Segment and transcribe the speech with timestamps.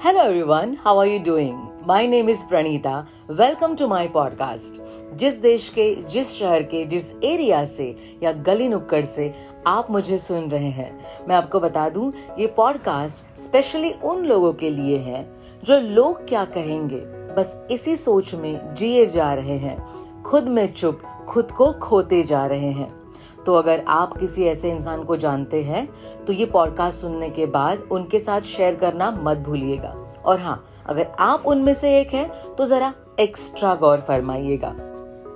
[0.00, 1.56] Hello everyone, how are you doing?
[1.84, 3.06] My name is Pranita.
[3.28, 4.78] Welcome to my podcast.
[5.16, 9.34] जिस देश के जिस शहर के जिस एरिया से या गली नुक्कड़ से
[9.66, 14.70] आप मुझे सुन रहे हैं मैं आपको बता दूँ ये पॉडकास्ट स्पेशली उन लोगों के
[14.70, 15.24] लिए है
[15.64, 17.00] जो लोग क्या कहेंगे
[17.34, 19.76] बस इसी सोच में जिए जा रहे हैं
[20.22, 22.99] खुद में चुप खुद को खोते जा रहे हैं
[23.46, 25.88] तो अगर आप किसी ऐसे इंसान को जानते हैं
[26.24, 31.06] तो ये पॉडकास्ट सुनने के बाद उनके साथ शेयर करना मत भूलिएगा। और हाँ अगर
[31.18, 34.74] आप उनमें से एक हैं तो जरा एक्स्ट्रा गौर फरमाइएगा।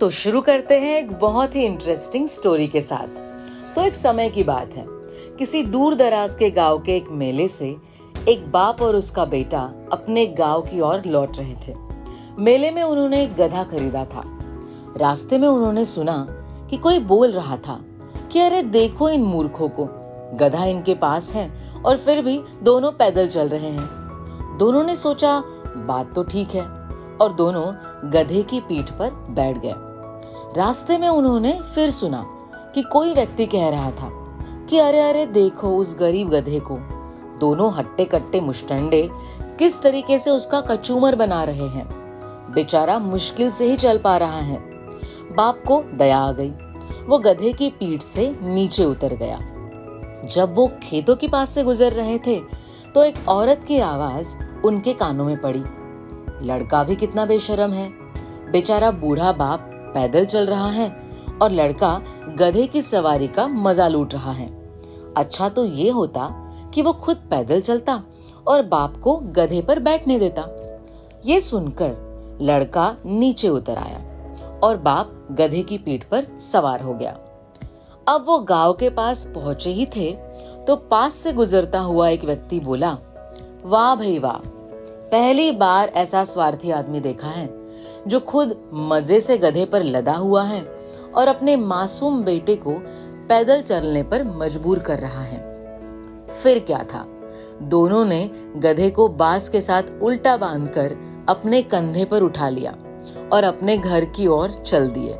[0.00, 3.08] तो शुरू करते हैं एक बहुत ही इंटरेस्टिंग स्टोरी के साथ।
[3.74, 4.84] तो एक समय की बात है।
[5.38, 7.76] किसी दूर दराज के गाँव के एक मेले से
[8.28, 11.74] एक बाप और उसका बेटा अपने गाँव की ओर लौट रहे थे।
[12.38, 14.22] मेले में उन्होंने एक गधा खरीदा था।
[14.96, 16.26] रास्ते में उन्होंने सुना
[16.70, 17.80] कि कोई बोल रहा था।
[18.32, 19.88] कि अरे देखो इन मूर्खों को।
[20.36, 21.50] गधा इनके पास है
[21.86, 25.42] और फिर भी दोनों पैदल चल रहे हैं। दोनों ने सोचा,
[25.76, 26.62] बात तो ठीक है,
[27.20, 27.72] और दोनों
[28.10, 29.74] गधे की पीठ पर बैठ गए।
[30.56, 32.24] रास्ते में उन्होंने फिर सुना
[32.74, 34.10] कि कोई व्यक्ति कह रहा था
[34.70, 36.76] कि अरे अरे देखो उस गरीब गधे को।
[37.38, 39.10] दोनों हट्टे कट्टे मुस्टंडे
[39.58, 41.88] किस तरीके से उसका कचूमर बना रहे हैं।
[42.54, 44.56] बेचारा मुश्किल से ही चल पा रहा है।
[45.36, 46.52] बाप को दया आ गई।
[47.08, 49.38] वो गधे की पीठ से नीचे उतर गया।
[50.26, 52.38] जब वो खेतों के पास से गुजर रहे थे
[52.94, 55.62] तो एक औरत की आवाज़ उनके कानों में पड़ी।
[56.42, 57.88] लड़का भी कितना बेशरम है।
[58.52, 60.90] बेचारा बूढ़ा बाप पैदल चल रहा है
[61.42, 62.00] और लड़का
[62.38, 64.46] गधे की सवारी का मज़ा लूट रहा है।
[65.16, 66.28] अच्छा तो ये होता
[66.74, 68.02] कि वो खुद पैदल चलता
[68.46, 70.46] और बाप को गधे पर बैठने देता।
[71.26, 74.00] ये सुनकर लड़का नीचे उतर आया।
[74.62, 77.18] और बाप गधे की पीठ पर सवार हो गया।
[78.08, 80.12] अब वो गाँव के पास पहुँचे ही थे
[80.66, 82.96] तो पास से गुजरता हुआ एक व्यक्ति बोला,
[83.64, 84.38] वाह भाई वाह,
[85.10, 87.48] पहली बार ऐसा स्वार्थी आदमी देखा है,
[88.06, 90.62] जो खुद मज़े से गधे पर लदा हुआ है
[91.14, 92.74] और अपने मासूम बेटे को
[93.28, 95.40] पैदल चलने पर मजबूर कर रहा है।
[96.32, 97.04] फिर क्या था?
[97.62, 100.96] दोनों ने गधे को बाँस के साथ उल्टा बांधकर
[101.28, 102.74] अपने कंधे पर उठा लिया।
[103.32, 105.18] और अपने घर की ओर चल दिए।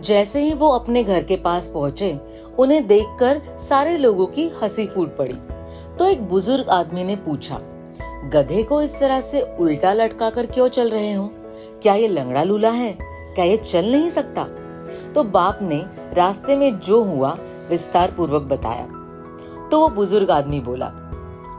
[0.00, 2.20] जैसे ही वो अपने घर के पास पहुँचे,
[2.58, 5.38] उन्हें देखकर सारे लोगों की हँसी फूट पड़ी।
[5.98, 7.60] तो एक बुज़ुर्ग आदमी ने पूछा,
[8.32, 11.30] गधे को इस तरह से उल्टा लटका कर क्यों चल रहे हो?
[11.82, 12.98] क्या ये लंगड़ा लूला है?
[13.34, 14.44] क्या ये चल नहीं सकता?
[15.14, 17.36] तो बाप ने रास्ते में जो हुआ,
[17.68, 18.86] विस्तार पूर्वक बताया।
[19.70, 20.86] तो वो बुज़ुर्ग आदमी बोला,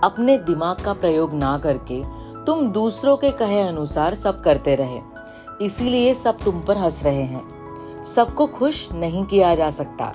[0.04, 2.04] अपने दिमाग का प्रयोग ना करके
[2.46, 5.00] तुम दूसरों के कहे अनुसार सब करते रहे।
[5.62, 7.56] इसीलिए सब तुम पर हंस रहे हैं।
[8.04, 10.14] सबको खुश नहीं किया जा सकता।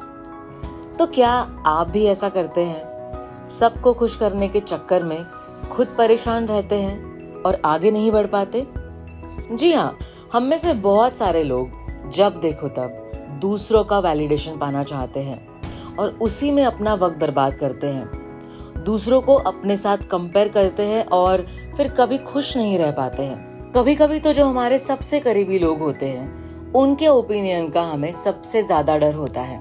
[0.98, 1.30] तो क्या
[1.66, 2.90] आप भी ऐसा करते हैं?
[3.48, 5.26] सबको खुश करने के चक्कर में
[5.70, 7.02] खुद परेशान रहते हैं
[7.42, 8.66] और आगे नहीं बढ़ पाते?
[9.52, 9.98] जी हाँ
[10.32, 11.70] हम में से बहुत सारे लोग
[12.10, 15.60] जब देखो तब दूसरों का वैलिडेशन पाना चाहते हैं
[15.96, 18.10] और उसी में अपना वक्त बर्बाद करते हैं।
[18.84, 21.46] दूसरों को अपने साथ कंपेयर करते हैं और
[21.76, 25.78] फिर कभी खुश नहीं रह पाते हैं। कभी कभी तो जो हमारे सबसे करीबी लोग
[25.78, 29.60] होते हैं, उनके ओपिनियन का हमें सबसे ज़्यादा डर होता है।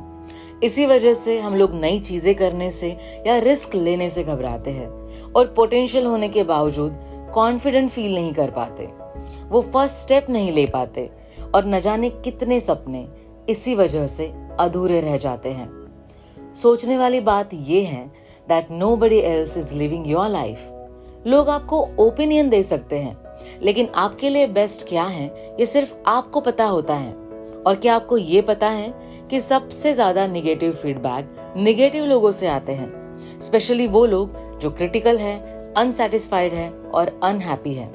[0.63, 2.89] इसी वजह से हम लोग नई चीज़ें करने से
[3.27, 4.87] या रिस्क लेने से घबराते हैं
[5.31, 6.97] और पोटेंशियल होने के बावजूद
[7.33, 8.89] कॉन्फिडेंट फील नहीं कर पाते।
[9.49, 11.09] वो फ़र्स्ट स्टेप नहीं ले पाते
[11.55, 13.07] और न जाने कितने सपने
[13.49, 15.69] इसी वजह से अधूरे रह जाते हैं।
[16.55, 18.05] सोचने वाली बात ये है
[18.47, 20.69] that nobody else is living your life
[21.27, 23.17] लोग आपको ओपिनियन दे सकते हैं।
[23.61, 25.25] लेकिन आपके लिए बेस्ट क्या है,
[25.59, 27.13] ये सिर्फ़ आपको पता होता है।
[27.59, 28.93] और क्या आपको ये पता है
[29.29, 35.17] कि सबसे ज़्यादा निगेटिव फीडबैक निगेटिव लोगों से आते हैं। स्पेशली वो लोग जो क्रिटिकल
[35.17, 35.37] है
[35.77, 37.87] अनसेटिस्फाइड है और अनहैप्पी है।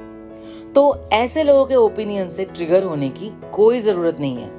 [0.72, 4.50] तो ऐसे लोगों के ओपिनियन से ट्रिगर होने की कोई ज़रूरत नहीं है।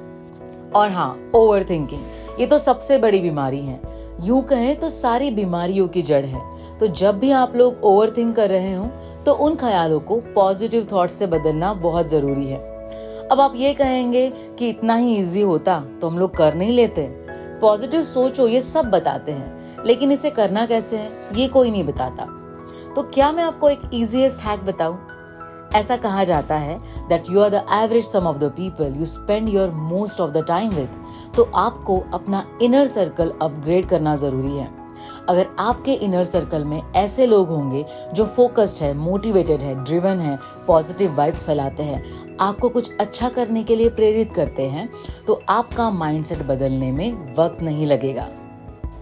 [0.72, 3.80] और हाँ ओवर थिंकिंग ये तो सबसे बड़ी बीमारी है।
[4.20, 6.40] यूँ कहें तो सारी बीमारियों की जड़ है।
[6.78, 8.86] तो जब भी आप लोग ओवर थिंक कर रहे हो
[9.26, 12.58] तो उन ख्यालों को पॉजिटिव थॉट से बदलना बहुत ज़रूरी है।
[13.28, 14.28] अब आप ये कहेंगे
[14.58, 17.06] कि इतना ही इजी होता तो हम लोग कर नहीं लेते।
[17.60, 22.24] पॉजिटिव सोचो, ये सब बताते हैं। लेकिन इसे करना कैसे है, ये कोई नहीं बताता।
[22.96, 24.98] तो क्या मैं आपको एक इजीएस्ट हैक बताऊँ?
[25.74, 26.78] ऐसा कहा जाता है
[27.08, 30.44] that you are the average sum of the people you spend your most of the
[30.48, 30.88] time with
[31.34, 34.68] तो आपको अपना इनर सर्कल अपग्रेड करना ज़रूरी है।
[35.28, 37.84] अगर आपके इनर सर्कल में ऐसे लोग होंगे
[38.14, 42.02] जो फोकस्ड है मोटिवेटेड है ड्रिवन है पॉजिटिव वाइब्स फैलाते हैं,
[42.40, 44.88] आपको कुछ अच्छा करने के लिए प्रेरित करते हैं
[45.26, 48.28] तो आपका माइंडसेट बदलने में वक्त नहीं लगेगा।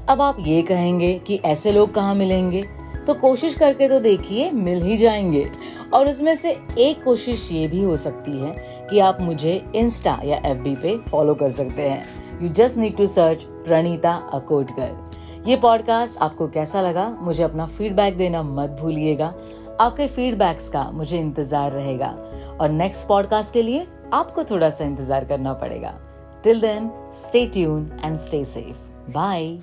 [0.08, 2.62] अब आप ये कहेंगे कि ऐसे लोग कहाँ मिलेंगे?
[3.06, 5.50] तो कोशिश करके तो देखिए, मिल ही जाएँगे।
[5.94, 8.54] और उसमें से एक कोशिश ये भी हो सकती है
[8.90, 13.06] कि आप मुझे इंस्टा या एफबी पे फॉलो कर सकते हैं। You just need to
[13.06, 19.34] search Praneeta Akotkar ये पॉडकास्ट आपको कैसा लगा, मुझे अपना फीडबैक देना मत भूलिएगा।
[19.80, 22.08] आपके फीडबैक्स का मुझे इंतज़ार रहेगा।
[22.60, 25.94] और नेक्स्ट पॉडकास्ट के लिए आपको थोड़ा सा इंतज़ार करना पड़ेगा।
[26.44, 29.56] Till then stay tuned and stay safe bye